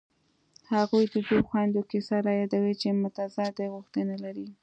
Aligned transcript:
هغه 0.73 0.95
د 1.13 1.13
دوو 1.25 1.45
خویندو 1.47 1.81
کیسه 1.91 2.15
رایادوي 2.27 2.73
چې 2.81 2.87
متضادې 3.03 3.65
غوښتنې 3.73 4.15
لري 4.25 4.47